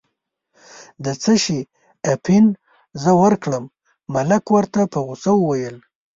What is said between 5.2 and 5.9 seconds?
وویل.